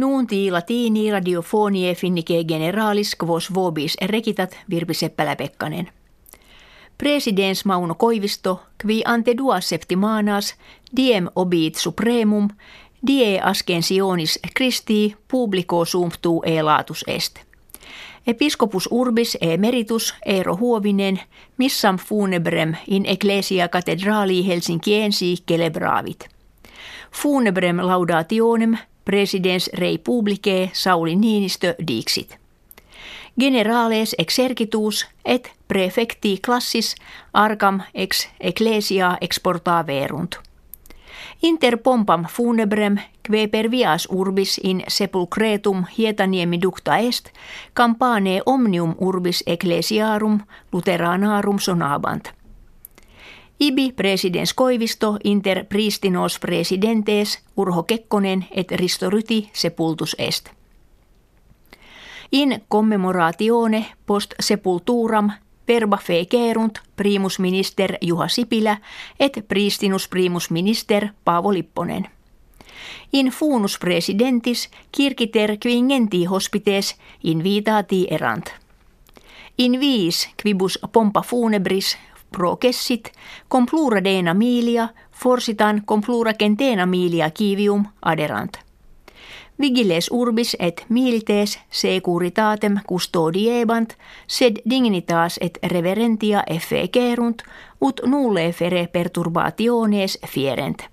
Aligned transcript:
Nuunti 0.00 0.50
latini 0.50 1.10
radiofonie 1.10 1.94
finnike 1.94 2.44
generalis 2.44 3.16
quos 3.24 3.54
vobis 3.54 3.96
rekitat 4.02 4.58
Virpi 4.70 4.94
Seppälä-Pekkanen. 4.94 5.88
Presidens 6.98 7.64
Mauno 7.64 7.94
Koivisto, 7.94 8.60
qui 8.86 9.02
ante 9.04 9.36
duas 9.36 9.68
septimanas 9.68 10.54
diem 10.96 11.28
obit 11.36 11.74
supremum, 11.74 12.48
die 13.06 13.40
ascensionis 13.42 14.38
Christi 14.56 15.16
publico 15.30 15.84
sumptuu 15.84 16.42
e 16.46 16.62
latus 16.62 17.04
est. 17.06 17.38
Episcopus 18.26 18.88
urbis 18.90 19.38
emeritus 19.40 20.14
Eero 20.26 20.56
Huovinen 20.56 21.20
missam 21.58 21.96
funebrem 21.98 22.74
in 22.86 23.06
ecclesia 23.06 23.68
cathedrali 23.68 24.46
Helsinkiensi 24.46 25.36
celebravit. 25.48 26.28
Funebrem 27.22 27.76
laudationem 27.76 28.78
presidens 29.04 29.70
rei 29.72 29.98
Sauli 30.72 31.16
Niinistö 31.16 31.74
dixit. 31.86 32.38
Generales 33.40 34.14
exercitus 34.18 35.06
et 35.24 35.52
prefecti 35.68 36.38
classis 36.46 36.94
arcam 37.32 37.80
ex 37.94 38.28
ecclesia 38.40 39.18
exportaverunt. 39.20 40.36
Inter 41.42 41.78
pompam 41.78 42.24
funebrem, 42.28 42.98
kve 43.22 43.46
per 43.48 43.70
vias 43.70 44.08
urbis 44.10 44.58
in 44.64 44.82
sepulcretum 44.88 45.84
hietaniemi 45.98 46.58
ducta 46.62 46.96
est, 46.98 47.30
campane 47.74 48.42
omnium 48.46 48.94
urbis 48.98 49.42
ecclesiarum 49.46 50.40
luteranarum 50.72 51.58
sonabant. 51.58 52.39
Ibi 53.60 53.92
presidens 53.92 54.54
Koivisto 54.54 55.18
inter 55.24 55.66
pristinos 55.66 56.38
presidentes 56.38 57.42
Urho 57.56 57.82
Kekkonen 57.82 58.46
et 58.50 58.72
Risto 58.72 59.10
Ryti 59.10 59.50
sepultus 59.52 60.16
est. 60.18 60.48
In 62.32 62.62
commemoratione 62.68 63.86
post 64.06 64.34
sepulturam 64.40 65.30
verba 65.68 65.96
fecerunt 65.96 66.78
primus 66.96 67.38
minister 67.38 67.98
Juha 68.00 68.28
Sipilä 68.28 68.76
et 69.20 69.44
pristinus 69.48 70.08
primus 70.08 70.50
minister 70.50 71.08
Paavo 71.24 71.52
Lipponen. 71.52 72.08
In 73.12 73.26
funus 73.26 73.78
presidentis 73.78 74.70
kirkiter 74.92 75.56
quingenti 75.66 76.24
hospites 76.24 76.96
invitati 77.24 78.06
erant. 78.10 78.46
In 79.58 79.80
viis 79.80 80.28
quibus 80.42 80.78
pompa 80.92 81.22
funebris 81.22 81.98
processit 82.36 83.12
complura 83.48 84.04
dena 84.04 84.34
milia 84.34 84.88
forsitan 85.12 85.82
complura 85.84 86.32
centena 86.34 86.86
milia 86.86 87.30
kivium 87.30 87.84
aderant– 88.02 88.58
Vigiles 89.60 90.08
urbis 90.10 90.56
et 90.58 90.86
milites 90.88 91.58
securitatem 91.70 92.78
custodiebant, 92.88 93.92
sed 94.26 94.62
dignitas 94.70 95.36
et 95.40 95.58
reverentia 95.72 96.42
effecerunt, 96.46 97.42
ut 97.80 98.00
nulle 98.06 98.52
fere 98.52 98.86
perturbationes 98.86 100.18
fierent. 100.26 100.86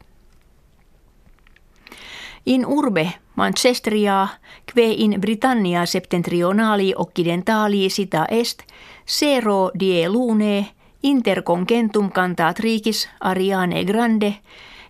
In 2.45 2.65
urbe 2.65 3.08
Manchesteria, 3.35 4.27
kve 4.65 4.91
in 4.91 5.15
Britannia 5.21 5.85
septentrionali 5.85 6.93
occidentali 6.95 7.89
sita 7.89 8.25
est, 8.30 8.63
sero 9.05 9.71
die 9.80 10.09
lune, 10.09 10.67
interconcentum 11.08 12.11
cantatricis 12.11 13.09
Ariane 13.19 13.83
Grande, 13.86 14.39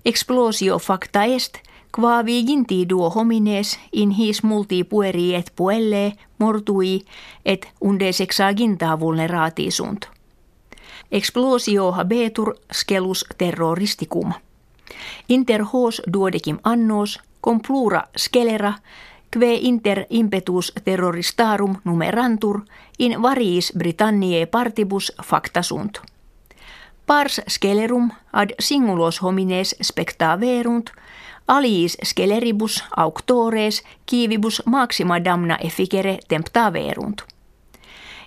explosio 0.05 0.79
facta 0.79 1.23
est, 1.23 1.57
Qua 1.95 2.25
viginti 2.25 2.85
duo 2.89 3.09
homines 3.09 3.79
in 3.91 4.11
his 4.11 4.43
multi 4.43 4.83
pueri 4.83 5.35
et 5.35 5.51
puelle 5.55 6.13
mortui 6.37 7.05
et 7.45 7.67
unde 7.81 8.11
sexaginta 8.11 8.99
vulnerati 8.99 9.71
sunt. 9.71 10.05
Explosio 11.11 11.91
habetur 11.91 12.55
scelus 12.71 13.25
terroristicum. 13.37 14.33
Inter 15.29 15.63
hos 15.73 16.01
duodecim 16.13 16.59
annos 16.63 17.19
complura 17.41 18.03
scelera 18.15 18.73
kve 19.31 19.53
inter 19.61 20.05
impetus 20.09 20.73
terroristarum 20.83 21.75
numerantur 21.83 22.61
in 22.99 23.21
variis 23.21 23.73
Britanniae 23.77 24.45
partibus 24.45 25.11
facta 25.23 25.61
sunt. 25.61 26.01
Pars 27.05 27.41
scelerum 27.47 28.11
ad 28.33 28.49
singulos 28.59 29.21
homines 29.21 29.75
spectaverunt– 29.81 30.91
aliis 31.47 31.97
sceleribus 32.03 32.83
auctores 32.97 33.83
kivibus 34.05 34.61
maxima 34.65 35.23
damna 35.23 35.57
efficere 35.57 36.17
temptaverunt. 36.27 37.21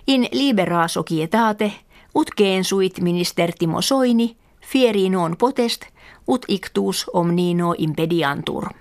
In 0.07 0.27
libera 0.31 0.87
societate 0.87 1.73
ut 2.15 2.27
gensuit 2.37 3.01
minister 3.01 3.51
Timo 3.59 3.81
Soini 3.81 4.37
fieri 4.61 5.09
non 5.09 5.37
potest 5.37 5.85
ut 6.27 6.45
ictus 6.47 7.05
omnino 7.13 7.75
impediantur. 7.77 8.80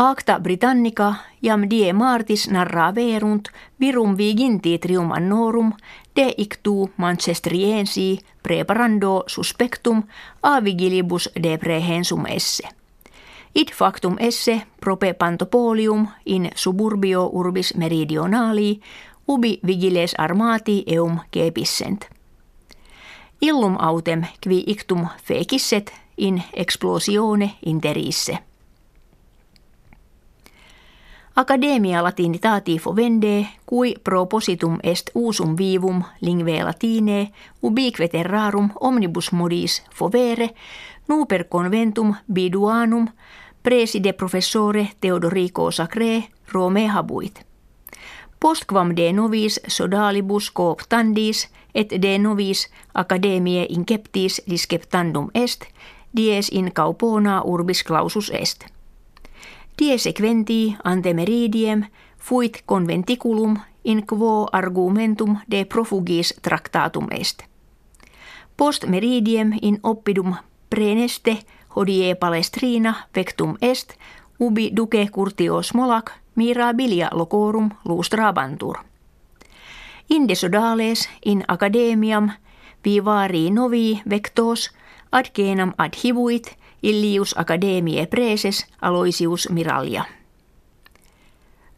Acta 0.00 0.38
Britannica 0.40 1.14
jam 1.42 1.66
die 1.68 1.92
martis 1.92 2.46
narra 2.48 2.86
verunt 2.96 3.50
virum 3.80 4.14
viginti 4.16 4.78
trium 4.78 5.12
annorum 5.12 5.74
de 6.16 6.32
ictu 6.38 6.88
manchestriensi 6.96 8.18
preparando 8.42 9.24
suspectum 9.26 10.02
a 10.42 10.64
vigilibus 10.64 11.28
de 11.42 11.58
prehensum 11.58 12.24
esse. 12.26 12.64
Id 13.54 13.74
factum 13.76 14.16
esse 14.18 14.62
prope 14.80 15.12
pantopolium 15.14 16.08
in 16.24 16.50
suburbio 16.54 17.28
urbis 17.32 17.74
meridionali 17.76 18.80
ubi 19.28 19.60
vigiles 19.66 20.14
armati 20.18 20.82
eum 20.86 21.20
kepissent. 21.30 22.08
Illum 23.40 23.76
autem 23.78 24.24
qui 24.40 24.64
ictum 24.66 25.08
fecisset 25.22 25.92
in 26.16 26.42
explosione 26.52 27.50
interisse. 27.66 28.49
Academia 31.40 32.02
latinitati 32.02 32.78
fovende, 32.78 33.46
cui 33.66 33.96
propositum 34.04 34.78
est 34.82 35.10
usum 35.14 35.56
vivum 35.56 36.02
lingve 36.20 36.62
latine, 36.64 37.32
ubique 37.62 38.08
terrarum 38.08 38.70
omnibus 38.80 39.32
modis 39.32 39.82
fovere, 39.94 40.50
nuper 41.08 41.48
conventum 41.48 42.14
biduanum, 42.32 43.08
preside 43.62 44.12
professore 44.12 44.90
Theodorico 45.00 45.70
Sacre, 45.70 46.28
Rome 46.52 46.88
habuit. 46.88 47.40
Postquam 48.40 48.92
de 48.96 49.12
novis 49.12 49.60
sodalibus 49.66 50.50
cooptandis 50.50 51.48
et 51.74 52.02
de 52.02 52.18
novis 52.18 52.68
academiae 52.94 53.66
inceptis 53.68 54.42
disceptandum 54.50 55.30
est, 55.34 55.64
dies 56.16 56.52
in 56.52 56.70
caupona 56.72 57.42
urbis 57.44 57.82
clausus 57.84 58.30
est. 58.30 58.79
Die 59.80 59.98
sequenti 59.98 60.76
ante 60.84 61.14
meridiem 61.14 61.84
fuit 62.18 62.62
conventiculum 62.66 63.56
in 63.84 64.06
quo 64.06 64.46
argumentum 64.52 65.38
de 65.50 65.64
profugis 65.64 66.34
tractatum 66.42 67.06
est. 67.10 67.44
Post 68.56 68.84
meridiem 68.86 69.52
in 69.62 69.78
oppidum 69.82 70.34
preneste 70.68 71.38
hodie 71.76 72.14
palestrina 72.14 72.94
vectum 73.14 73.56
est 73.60 73.96
ubi 74.38 74.70
duce 74.76 75.08
curtio 75.10 75.62
smolac 75.62 76.12
mirabilia 76.34 77.08
locorum 77.12 77.70
lustrabantur. 77.84 78.78
Inde 80.10 80.34
sodales 80.34 81.08
in 81.24 81.44
academiam 81.48 82.30
vivari 82.84 83.50
novi 83.50 84.02
vectos 84.10 84.70
ad 85.10 85.32
genam 85.34 85.72
Illius 86.82 87.34
Academiae 87.38 88.06
Preses 88.06 88.66
Aloisius 88.80 89.48
Miralia. 89.50 90.04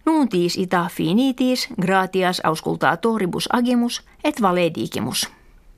Nuntis 0.06 0.56
ita 0.58 0.88
finitis 0.92 1.68
gratias 1.80 2.40
auscultatoribus 2.44 3.48
agimus 3.52 4.02
et 4.24 4.42
valedigimus. 4.42 5.30